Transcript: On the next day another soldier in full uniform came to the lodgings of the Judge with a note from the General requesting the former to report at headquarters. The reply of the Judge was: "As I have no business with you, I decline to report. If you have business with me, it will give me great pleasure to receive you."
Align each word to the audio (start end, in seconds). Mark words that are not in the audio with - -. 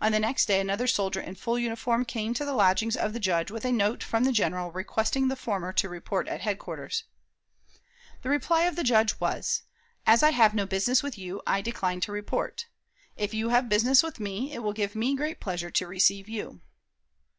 On 0.00 0.12
the 0.12 0.18
next 0.18 0.46
day 0.48 0.60
another 0.60 0.86
soldier 0.86 1.20
in 1.20 1.34
full 1.34 1.58
uniform 1.58 2.06
came 2.06 2.32
to 2.32 2.46
the 2.46 2.54
lodgings 2.54 2.96
of 2.96 3.12
the 3.12 3.20
Judge 3.20 3.50
with 3.50 3.66
a 3.66 3.70
note 3.70 4.02
from 4.02 4.24
the 4.24 4.32
General 4.32 4.72
requesting 4.72 5.28
the 5.28 5.36
former 5.36 5.74
to 5.74 5.90
report 5.90 6.26
at 6.26 6.40
headquarters. 6.40 7.04
The 8.22 8.30
reply 8.30 8.62
of 8.62 8.76
the 8.76 8.82
Judge 8.82 9.20
was: 9.20 9.64
"As 10.06 10.22
I 10.22 10.30
have 10.30 10.54
no 10.54 10.64
business 10.64 11.02
with 11.02 11.18
you, 11.18 11.42
I 11.46 11.60
decline 11.60 12.00
to 12.00 12.12
report. 12.12 12.64
If 13.14 13.34
you 13.34 13.50
have 13.50 13.68
business 13.68 14.02
with 14.02 14.18
me, 14.18 14.54
it 14.54 14.60
will 14.62 14.72
give 14.72 14.94
me 14.94 15.14
great 15.14 15.38
pleasure 15.38 15.70
to 15.70 15.86
receive 15.86 16.30
you." 16.30 16.62